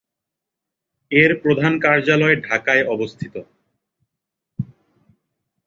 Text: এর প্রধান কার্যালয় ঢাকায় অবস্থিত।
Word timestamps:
এর 1.11 1.31
প্রধান 1.43 1.73
কার্যালয় 1.79 2.35
ঢাকায় 2.41 2.83
অবস্থিত। 2.85 3.35